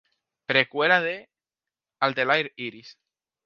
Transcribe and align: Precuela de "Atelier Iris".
Precuela 0.47 0.99
de 0.99 1.29
"Atelier 1.99 2.53
Iris". 2.55 2.97